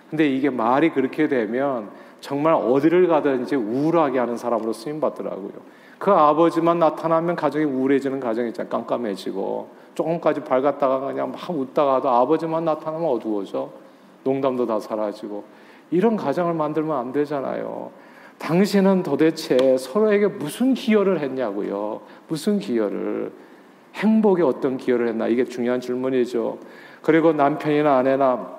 근데 0.08 0.28
이게 0.28 0.50
말이 0.50 0.90
그렇게 0.90 1.28
되면 1.28 1.90
정말 2.20 2.54
어디를 2.54 3.06
가든지 3.08 3.56
우울하게 3.56 4.18
하는 4.18 4.36
사람으로 4.36 4.72
쓰임 4.72 5.00
받더라고요. 5.00 5.52
그 5.98 6.10
아버지만 6.10 6.78
나타나면 6.78 7.36
가정이 7.36 7.64
우울해지는 7.64 8.20
가정이 8.20 8.48
있잖아요. 8.48 8.70
깜깜해지고. 8.70 9.68
조금까지 9.96 10.40
밝았다가 10.40 11.00
그냥 11.00 11.32
막 11.32 11.50
웃다가도 11.50 12.08
아버지만 12.08 12.64
나타나면 12.64 13.08
어두워져. 13.08 13.70
농담도 14.22 14.66
다 14.66 14.78
사라지고. 14.78 15.44
이런 15.90 16.16
가정을 16.16 16.54
만들면 16.54 16.96
안 16.96 17.12
되잖아요. 17.12 17.90
당신은 18.38 19.02
도대체 19.02 19.78
서로에게 19.78 20.26
무슨 20.26 20.74
기여를 20.74 21.20
했냐고요. 21.20 22.02
무슨 22.28 22.58
기여를. 22.58 23.32
행복에 23.94 24.42
어떤 24.42 24.76
기여를 24.76 25.08
했나. 25.08 25.26
이게 25.28 25.44
중요한 25.44 25.80
질문이죠. 25.80 26.58
그리고 27.00 27.32
남편이나 27.32 27.96
아내나 27.96 28.54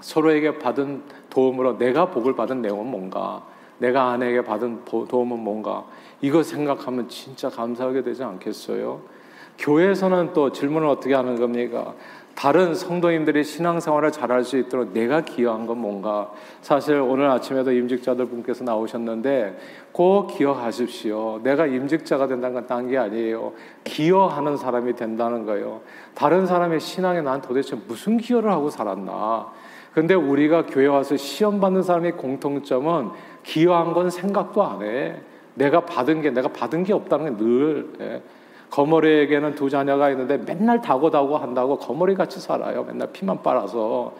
서로에게 0.00 0.58
받은 0.58 1.02
도움으로 1.30 1.78
내가 1.78 2.10
복을 2.10 2.36
받은 2.36 2.62
내용은 2.62 2.86
뭔가. 2.86 3.44
내가 3.78 4.10
아내에게 4.10 4.42
받은 4.42 4.84
도움은 4.84 5.40
뭔가. 5.40 5.84
이거 6.20 6.44
생각하면 6.44 7.08
진짜 7.08 7.48
감사하게 7.48 8.02
되지 8.02 8.22
않겠어요? 8.22 9.17
교회에서는 9.58 10.32
또 10.32 10.52
질문을 10.52 10.88
어떻게 10.88 11.14
하는 11.14 11.38
겁니까? 11.38 11.94
다른 12.34 12.72
성도님들이 12.72 13.42
신앙생활을 13.42 14.12
잘할 14.12 14.44
수 14.44 14.56
있도록 14.58 14.92
내가 14.92 15.22
기여한 15.22 15.66
건 15.66 15.78
뭔가? 15.78 16.30
사실 16.60 16.94
오늘 16.94 17.28
아침에도 17.28 17.72
임직자들 17.72 18.26
분께서 18.26 18.62
나오셨는데 18.62 19.58
꼭 19.90 20.28
기여하십시오. 20.28 21.40
내가 21.42 21.66
임직자가 21.66 22.28
된다는 22.28 22.54
건 22.54 22.66
딴 22.68 22.88
게 22.88 22.96
아니에요. 22.96 23.54
기여하는 23.82 24.56
사람이 24.56 24.94
된다는 24.94 25.46
거예요. 25.46 25.80
다른 26.14 26.46
사람의 26.46 26.78
신앙에 26.78 27.22
난 27.22 27.40
도대체 27.42 27.76
무슨 27.88 28.18
기여를 28.18 28.52
하고 28.52 28.70
살았나? 28.70 29.48
근데 29.92 30.14
우리가 30.14 30.66
교회 30.66 30.86
와서 30.86 31.16
시험 31.16 31.58
받는 31.58 31.82
사람의 31.82 32.12
공통점은 32.12 33.10
기여한 33.42 33.92
건 33.94 34.10
생각도 34.10 34.62
안 34.62 34.82
해. 34.82 35.16
내가 35.54 35.80
받은 35.80 36.22
게 36.22 36.30
내가 36.30 36.46
받은 36.46 36.84
게 36.84 36.92
없다는 36.92 37.36
게 37.36 37.44
늘. 37.44 38.22
예. 38.68 38.70
거머리에게는 38.70 39.54
두 39.54 39.70
자녀가 39.70 40.10
있는데 40.10 40.36
맨날 40.38 40.80
다고다고 40.80 41.36
한다고 41.38 41.78
거머리 41.78 42.14
같이 42.14 42.40
살아요. 42.40 42.84
맨날 42.84 43.10
피만 43.12 43.42
빨아서. 43.42 44.12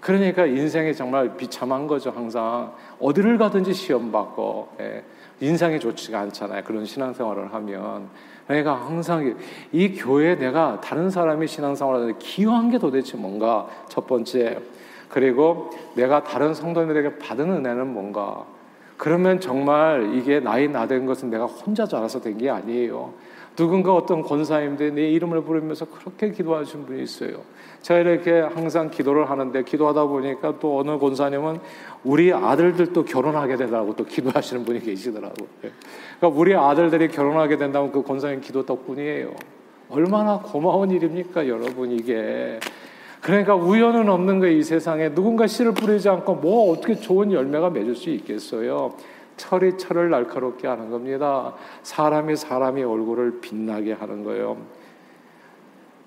그러니까 0.00 0.44
인생이 0.44 0.94
정말 0.94 1.36
비참한 1.36 1.86
거죠, 1.86 2.10
항상. 2.10 2.72
어디를 3.00 3.38
가든지 3.38 3.72
시험 3.72 4.12
받고, 4.12 4.68
예. 4.80 5.02
인상이 5.40 5.80
좋지가 5.80 6.20
않잖아요. 6.20 6.62
그런 6.64 6.84
신앙생활을 6.84 7.54
하면. 7.54 8.08
그러니까 8.46 8.74
항상 8.74 9.34
이 9.72 9.94
교회에 9.94 10.36
내가 10.36 10.78
다른 10.82 11.08
사람이 11.08 11.46
신앙생활을 11.46 12.00
하는데 12.00 12.18
기여한 12.18 12.70
게 12.70 12.78
도대체 12.78 13.16
뭔가, 13.16 13.66
첫 13.88 14.06
번째. 14.06 14.58
그리고 15.08 15.70
내가 15.94 16.22
다른 16.22 16.52
성도님들에게 16.52 17.18
받은 17.18 17.50
은혜는 17.50 17.86
뭔가. 17.86 18.44
그러면 18.98 19.40
정말 19.40 20.14
이게 20.14 20.38
나이 20.40 20.68
나된 20.68 21.06
것은 21.06 21.30
내가 21.30 21.46
혼자 21.46 21.86
자라서 21.86 22.20
된 22.20 22.36
게 22.36 22.50
아니에요. 22.50 23.12
누군가 23.56 23.94
어떤 23.94 24.22
권사님들 24.22 24.94
내 24.94 25.10
이름을 25.10 25.42
부르면서 25.42 25.84
그렇게 25.86 26.30
기도하신 26.30 26.86
분이 26.86 27.02
있어요. 27.02 27.42
제가 27.82 28.00
이렇게 28.00 28.40
항상 28.40 28.90
기도를 28.90 29.30
하는데 29.30 29.62
기도하다 29.62 30.06
보니까 30.06 30.58
또 30.58 30.78
어느 30.78 30.98
권사님은 30.98 31.58
우리 32.02 32.32
아들들도 32.32 33.04
결혼하게 33.04 33.56
되라고 33.56 33.94
또 33.94 34.04
기도하시는 34.04 34.64
분이 34.64 34.80
계시더라고요. 34.80 35.48
그러니까 35.60 36.40
우리 36.40 36.54
아들들이 36.54 37.08
결혼하게 37.08 37.58
된다면 37.58 37.92
그 37.92 38.02
권사님 38.02 38.40
기도 38.40 38.64
덕분이에요. 38.64 39.34
얼마나 39.90 40.38
고마운 40.38 40.90
일입니까, 40.90 41.46
여러분 41.46 41.92
이게. 41.92 42.58
그러니까 43.20 43.54
우연은 43.54 44.08
없는 44.08 44.40
거예요, 44.40 44.56
이 44.56 44.62
세상에. 44.62 45.14
누군가 45.14 45.46
씨를 45.46 45.72
뿌리지 45.72 46.08
않고 46.08 46.36
뭐 46.36 46.72
어떻게 46.72 46.94
좋은 46.94 47.32
열매가 47.32 47.70
맺을 47.70 47.94
수 47.94 48.10
있겠어요. 48.10 48.94
철이 49.36 49.78
철을 49.78 50.10
날카롭게 50.10 50.66
하는 50.66 50.90
겁니다. 50.90 51.54
사람이 51.82 52.36
사람의 52.36 52.84
얼굴을 52.84 53.40
빛나게 53.40 53.92
하는 53.92 54.24
거예요. 54.24 54.56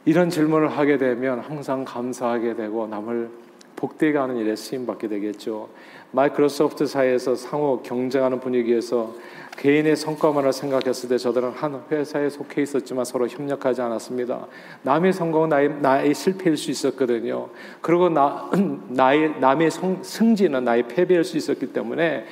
이런 0.06 0.30
질문을 0.30 0.70
하게 0.70 0.98
되면 0.98 1.40
항상 1.40 1.84
감사하게 1.84 2.56
되고 2.56 2.88
남을 2.88 3.30
복되게 3.76 4.18
하는 4.18 4.38
일에 4.38 4.56
쓰임 4.56 4.86
받게 4.86 5.08
되겠죠. 5.08 5.70
마이크로소프트 6.12 6.86
사이에서 6.86 7.36
상호 7.36 7.82
경쟁하는 7.84 8.40
분위기에서 8.40 9.14
개인의 9.58 9.96
성과만을 9.96 10.54
생각했을 10.54 11.10
때 11.10 11.18
저들은 11.18 11.52
한 11.52 11.84
회사에 11.92 12.30
속해 12.30 12.62
있었지만 12.62 13.06
서로 13.06 13.28
협력하지 13.28 13.82
않았습니다. 13.82 14.48
남의 14.84 15.14
성공은 15.14 15.50
나의, 15.50 15.70
나의 15.82 16.14
실패일 16.14 16.58
수 16.58 16.72
있었거든요. 16.72 17.50
그리고 17.82 18.10
나, 18.10 18.50
나의, 18.90 19.40
남의 19.40 19.72
성, 19.72 20.02
승진은 20.02 20.64
나의 20.64 20.88
패배일 20.88 21.24
수 21.24 21.38
있었기 21.38 21.74
때문에 21.74 22.26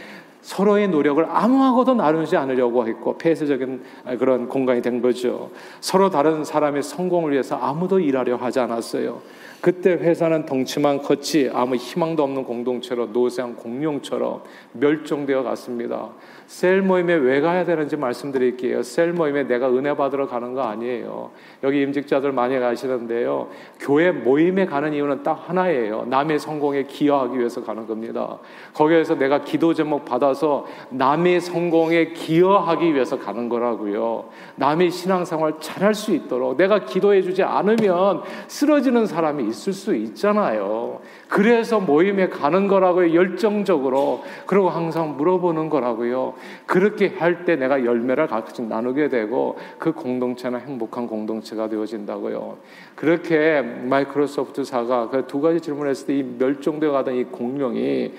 서로의 0.46 0.88
노력을 0.90 1.26
아무하고도 1.28 1.96
나누지 1.96 2.38
않으려고 2.38 2.88
했고 2.88 3.18
폐쇄적인 3.18 3.82
그런 4.20 4.48
공간이 4.48 4.80
된 4.80 5.02
거죠. 5.02 5.50
서로 5.80 6.12
다른 6.12 6.44
사람의 6.44 6.84
성공을 6.84 7.32
위해서 7.32 7.56
아무도 7.56 8.00
일하려 8.00 8.36
하지 8.36 8.60
않았어요. 8.60 9.24
그때 9.62 9.94
회사는 9.94 10.46
덩치만 10.46 11.02
컸지 11.02 11.50
아무 11.52 11.76
희망도 11.76 12.22
없는 12.22 12.44
공동체로 12.44 13.08
노쇠한 13.08 13.56
공룡처럼 13.56 14.44
멸종되어 14.74 15.42
갔습니다. 15.42 16.10
셀 16.46 16.84
모임에 16.84 17.16
왜 17.16 17.42
가야 17.42 17.66
되는지 17.66 17.98
말씀드릴게요. 17.98 18.84
셀 18.84 19.14
모임에 19.14 19.48
내가 19.48 19.68
은혜 19.72 19.96
받으러 19.96 20.28
가는 20.28 20.54
거 20.54 20.62
아니에요. 20.62 21.32
여기 21.64 21.82
임직자들 21.82 22.32
많이 22.32 22.60
가시는데요. 22.60 23.50
교회 23.80 24.12
모임에 24.12 24.68
가는 24.68 24.94
이유는 24.94 25.24
딱 25.24 25.50
하나예요. 25.50 26.06
남의 26.08 26.38
성공에 26.38 26.84
기여하기 26.84 27.40
위해서 27.40 27.64
가는 27.64 27.88
겁니다. 27.88 28.38
거기에서 28.76 29.16
내가 29.16 29.44
기도 29.44 29.74
제목 29.74 30.06
받아 30.06 30.35
서 30.36 30.66
남의 30.90 31.42
성공에 31.42 32.10
기여하기 32.14 32.94
위해서 32.94 33.18
가는 33.18 33.50
거라고요. 33.50 34.26
남의 34.58 34.92
신앙생활 34.92 35.56
잘할 35.60 35.96
수 35.96 36.14
있도록 36.14 36.58
내가 36.58 36.86
기도해 36.86 37.22
주지 37.22 37.42
않으면 37.42 38.22
쓰러지는 38.48 39.06
사람이 39.08 39.48
있을 39.48 39.74
수 39.74 39.96
있잖아요. 39.96 41.00
그래서 41.28 41.80
모임에 41.80 42.30
가는 42.30 42.68
거라고요. 42.68 43.14
열정적으로. 43.16 44.24
그리고 44.46 44.70
항상 44.70 45.18
물어보는 45.18 45.70
거라고요. 45.70 46.34
그렇게 46.66 47.08
할 47.18 47.46
때 47.46 47.56
내가 47.56 47.84
열매를 47.86 48.28
같이 48.28 48.62
나누게 48.62 49.10
되고 49.10 49.58
그 49.78 49.92
공동체는 49.92 50.62
행복한 50.62 51.08
공동체가 51.08 51.68
되어진다고요. 51.70 52.58
그렇게 52.96 53.62
마이크로소프트사가 53.62 55.10
그 55.10 55.26
두 55.28 55.42
가지 55.42 55.60
질문했을 55.62 56.08
때 56.08 56.16
이 56.16 56.24
멸종되어 56.24 56.92
가던 56.92 57.16
이 57.16 57.24
공룡이 57.26 58.14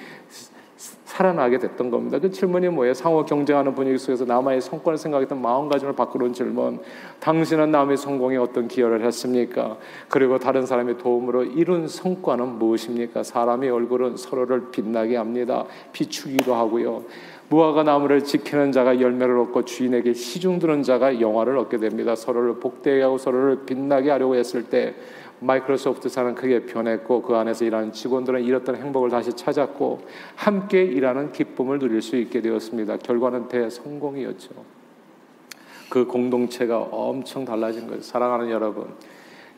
살아나게 1.04 1.58
됐던 1.58 1.90
겁니다. 1.90 2.18
그 2.18 2.30
질문이 2.30 2.68
뭐예요? 2.68 2.92
상호 2.92 3.24
경쟁하는 3.24 3.74
분위기 3.74 3.96
속에서 3.96 4.24
남의 4.24 4.60
성과를 4.60 4.98
생각했던 4.98 5.40
마음가짐을 5.40 5.94
바꾸는 5.94 6.32
질문. 6.32 6.80
당신은 7.20 7.70
남의 7.70 7.96
성공에 7.96 8.36
어떤 8.36 8.68
기여를 8.68 9.04
했습니까? 9.06 9.78
그리고 10.08 10.38
다른 10.38 10.66
사람의 10.66 10.98
도움으로 10.98 11.44
이룬 11.44 11.88
성과는 11.88 12.58
무엇입니까? 12.58 13.22
사람의 13.22 13.70
얼굴은 13.70 14.16
서로를 14.16 14.70
빛나게 14.70 15.16
합니다. 15.16 15.64
비추기도 15.92 16.54
하고요. 16.54 17.04
무화과 17.48 17.84
나무를 17.84 18.24
지키는 18.24 18.72
자가 18.72 19.00
열매를 19.00 19.38
얻고 19.38 19.64
주인에게 19.64 20.14
시중 20.14 20.58
드는 20.58 20.82
자가 20.82 21.20
영화를 21.20 21.56
얻게 21.58 21.78
됩니다. 21.78 22.16
서로를 22.16 22.56
복되게 22.56 23.02
하고 23.02 23.18
서로를 23.18 23.64
빛나게 23.66 24.10
하려고 24.10 24.34
했을 24.34 24.64
때 24.64 24.94
마이크로소프트사는 25.40 26.34
크게 26.34 26.66
변했고 26.66 27.22
그 27.22 27.36
안에서 27.36 27.64
일하는 27.64 27.92
직원들은 27.92 28.42
잃었던 28.42 28.76
행복을 28.76 29.10
다시 29.10 29.32
찾았고 29.32 30.00
함께 30.34 30.82
일하는 30.82 31.30
기쁨을 31.32 31.78
누릴 31.78 32.02
수 32.02 32.16
있게 32.16 32.40
되었습니다. 32.40 32.96
결과는 32.98 33.48
대성공이었죠. 33.48 34.50
그 35.90 36.06
공동체가 36.06 36.78
엄청 36.78 37.44
달라진 37.44 37.86
거예요. 37.86 38.00
사랑하는 38.00 38.50
여러분, 38.50 38.88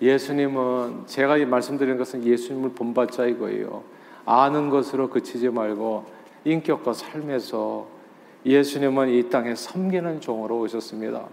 예수님은 0.02 1.06
제가 1.06 1.38
말씀드리는 1.46 1.96
것은 1.96 2.24
예수님을 2.24 2.70
본받자 2.70 3.26
이거예요. 3.26 3.82
아는 4.24 4.68
것으로 4.68 5.08
그치지 5.08 5.48
말고 5.48 6.17
인격과 6.44 6.92
삶에서 6.92 7.86
예수님은 8.46 9.10
이 9.10 9.28
땅에 9.28 9.54
섬기는 9.54 10.20
종으로 10.20 10.60
오셨습니다. 10.60 11.26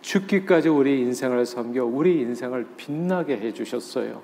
죽기까지 0.00 0.68
우리 0.68 1.00
인생을 1.00 1.46
섬겨 1.46 1.84
우리 1.84 2.20
인생을 2.20 2.66
빛나게 2.76 3.36
해 3.38 3.52
주셨어요. 3.52 4.20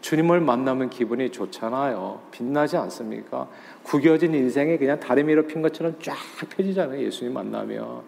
주님을 0.00 0.40
만나면 0.40 0.90
기분이 0.90 1.30
좋잖아요. 1.30 2.20
빛나지 2.30 2.76
않습니까? 2.76 3.48
구겨진 3.82 4.34
인생이 4.34 4.78
그냥 4.78 5.00
다리 5.00 5.24
위로 5.24 5.46
핀 5.46 5.60
것처럼 5.60 5.96
쫙 6.00 6.16
펴지잖아요. 6.50 7.00
예수님 7.02 7.34
만나면. 7.34 8.02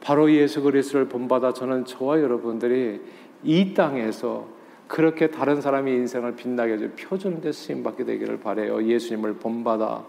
바로 0.00 0.30
예수 0.30 0.60
그리스도를 0.60 1.08
본받아 1.08 1.54
저는 1.54 1.86
저와 1.86 2.20
여러분들이 2.20 3.00
이 3.42 3.74
땅에서 3.74 4.46
그렇게 4.86 5.30
다른 5.30 5.60
사람의 5.60 5.94
인생을 5.94 6.36
빛나게 6.36 6.74
해줘 6.74 6.88
표준 6.98 7.40
데 7.40 7.52
쓰임 7.52 7.82
받게 7.82 8.04
되기를 8.04 8.40
바래요. 8.40 8.84
예수님을 8.84 9.34
본받아 9.34 10.04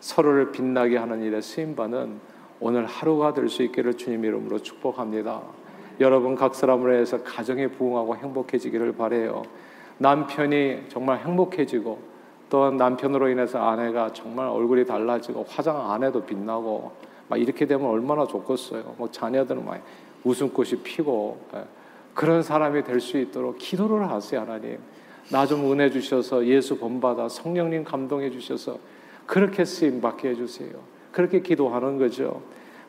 서로를 0.00 0.52
빛나게 0.52 0.96
하는 0.96 1.22
일에 1.22 1.40
쓰임 1.40 1.74
받는 1.74 2.20
오늘 2.60 2.86
하루가 2.86 3.34
될 3.34 3.48
수 3.48 3.62
있기를 3.62 3.94
주님 3.94 4.24
이름으로 4.24 4.58
축복합니다. 4.60 5.42
여러분 6.00 6.34
각 6.36 6.54
사람을 6.54 6.92
위해서 6.92 7.22
가정에 7.22 7.66
부흥하고 7.68 8.16
행복해지기를 8.16 8.92
바래요. 8.96 9.42
남편이 9.98 10.84
정말 10.88 11.18
행복해지고 11.18 11.98
또 12.50 12.70
남편으로 12.70 13.28
인해서 13.28 13.58
아내가 13.58 14.12
정말 14.12 14.46
얼굴이 14.46 14.86
달라지고 14.86 15.44
화장 15.48 15.90
안 15.90 16.02
해도 16.04 16.24
빛나고 16.24 16.92
막 17.28 17.40
이렇게 17.40 17.66
되면 17.66 17.86
얼마나 17.90 18.26
좋겠어요. 18.26 18.94
뭐 18.96 19.10
자녀들은 19.10 19.64
막 19.64 19.82
웃음꽃이 20.24 20.82
피고 20.82 21.38
예. 21.54 21.64
그런 22.14 22.42
사람이 22.42 22.82
될 22.84 23.00
수 23.00 23.18
있도록 23.18 23.58
기도를 23.58 24.08
하세요 24.10 24.40
하나님. 24.40 24.78
나 25.30 25.46
좀 25.46 25.70
은혜 25.70 25.90
주셔서 25.90 26.46
예수 26.46 26.78
본받아 26.78 27.28
성령님 27.28 27.84
감동해 27.84 28.30
주셔서 28.30 28.78
그렇게 29.28 29.66
쓰임 29.66 30.00
받게 30.00 30.30
해주세요. 30.30 30.70
그렇게 31.12 31.40
기도하는 31.40 31.98
거죠. 31.98 32.40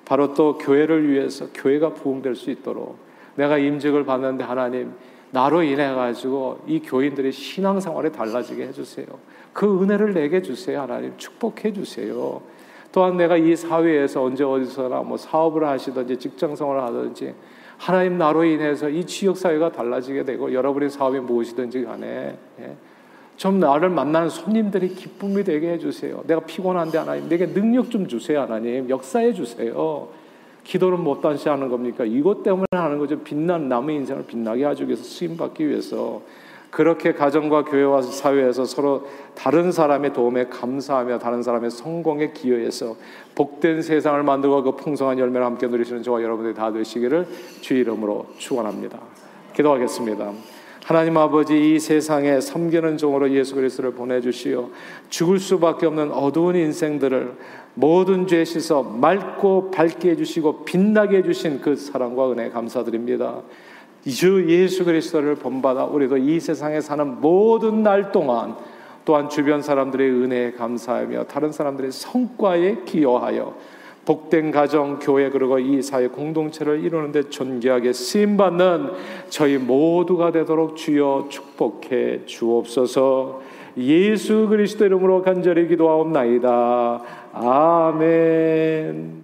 바로 0.05 0.33
또 0.33 0.57
교회를 0.57 1.11
위해서 1.11 1.47
교회가 1.53 1.93
부흥될 1.93 2.35
수 2.35 2.49
있도록 2.49 2.97
내가 3.35 3.57
임직을 3.57 4.05
받는데 4.05 4.45
하나님 4.45 4.93
나로 5.31 5.61
인해 5.61 5.93
가지고 5.93 6.61
이 6.65 6.79
교인들의 6.79 7.33
신앙생활이 7.33 8.13
달라지게 8.13 8.67
해주세요. 8.67 9.05
그 9.51 9.83
은혜를 9.83 10.13
내게 10.13 10.41
주세요, 10.41 10.81
하나님 10.81 11.13
축복해 11.17 11.73
주세요. 11.73 12.41
또한 12.93 13.17
내가 13.17 13.35
이 13.35 13.55
사회에서 13.55 14.23
언제 14.23 14.43
어디서나 14.43 15.01
뭐 15.01 15.17
사업을 15.17 15.67
하시든지 15.67 16.17
직장 16.17 16.55
생활을 16.55 16.81
하든지 16.83 17.35
하나님 17.77 18.17
나로 18.17 18.45
인해서 18.45 18.89
이 18.89 19.05
지역 19.05 19.37
사회가 19.37 19.73
달라지게 19.73 20.23
되고 20.23 20.53
여러분의 20.53 20.89
사업이 20.89 21.19
무엇이든지 21.19 21.83
간에 21.83 22.37
예. 22.61 22.75
좀 23.39 23.61
나를 23.61 23.87
만나는 23.87 24.27
손님들이 24.27 24.89
기쁨이 24.89 25.45
되게 25.45 25.71
해주세요. 25.71 26.23
내가 26.27 26.41
피곤한데 26.41 26.97
하나님, 26.97 27.29
내게 27.29 27.45
능력 27.45 27.89
좀 27.89 28.05
주세요, 28.05 28.41
하나님. 28.41 28.89
역사해 28.89 29.31
주세요. 29.31 30.09
기도는 30.65 30.99
못단시 30.99 31.47
하는 31.47 31.69
겁니까? 31.69 32.03
이것 32.03 32.43
때문에 32.43 32.65
하는 32.73 32.99
거죠. 32.99 33.17
빛난 33.19 33.69
남의 33.69 33.95
인생을 33.95 34.25
빛나게 34.25 34.65
하기 34.65 34.85
위해서 34.87 35.03
쓰임받기 35.03 35.69
위해서. 35.69 36.21
그렇게 36.69 37.13
가정과 37.13 37.63
교회와 37.63 38.01
사회에서 38.01 38.65
서로 38.65 39.07
다른 39.35 39.71
사람의 39.71 40.11
도움에 40.11 40.47
감사하며 40.47 41.19
다른 41.19 41.41
사람의 41.41 41.71
성공에 41.71 42.33
기여해서 42.33 42.97
복된 43.35 43.81
세상을 43.81 44.21
만들고 44.21 44.63
그 44.63 44.75
풍성한 44.75 45.17
열매를 45.17 45.45
함께 45.45 45.65
누리시는 45.65 46.03
저와 46.03 46.21
여러분들이 46.21 46.53
다 46.53 46.73
되시기를 46.73 47.25
주 47.61 47.73
이름으로 47.73 48.25
축원합니다. 48.37 48.99
기도하겠습니다. 49.55 50.58
하나님 50.89 51.17
아버지 51.17 51.75
이 51.75 51.79
세상에 51.79 52.41
섬기는 52.41 52.97
종으로 52.97 53.29
예수 53.29 53.53
그리스도를 53.53 53.91
보내주시어 53.91 54.71
죽을 55.11 55.37
수밖에 55.37 55.85
없는 55.85 56.11
어두운 56.11 56.55
인생들을 56.55 57.31
모든 57.75 58.25
죄 58.25 58.43
씻어 58.43 58.81
맑고 58.81 59.69
밝게 59.69 60.09
해주시고 60.09 60.65
빛나게 60.65 61.17
해주신 61.17 61.61
그 61.61 61.75
사랑과 61.75 62.31
은혜 62.31 62.49
감사드립니다. 62.49 63.41
주 64.07 64.49
예수 64.49 64.83
그리스도를 64.83 65.35
본받아 65.35 65.85
우리도 65.85 66.17
이 66.17 66.39
세상에 66.39 66.81
사는 66.81 67.21
모든 67.21 67.83
날 67.83 68.11
동안 68.11 68.55
또한 69.05 69.29
주변 69.29 69.61
사람들의 69.61 70.09
은혜에 70.09 70.51
감사하며 70.53 71.25
다른 71.25 71.51
사람들의 71.51 71.91
성과에 71.91 72.77
기여하여 72.85 73.55
복된 74.05 74.51
가정, 74.51 74.99
교회 74.99 75.29
그리고 75.29 75.59
이 75.59 75.81
사회 75.81 76.07
공동체를 76.07 76.83
이루는데 76.83 77.29
존귀하게 77.29 77.93
쓰임 77.93 78.37
받는 78.37 78.89
저희 79.29 79.57
모두가 79.57 80.31
되도록 80.31 80.75
주여 80.75 81.27
축복해 81.29 82.25
주옵소서. 82.25 83.41
예수 83.77 84.47
그리스도 84.49 84.85
이름으로 84.85 85.21
간절히 85.21 85.67
기도하옵나이다. 85.67 87.01
아멘. 87.33 89.19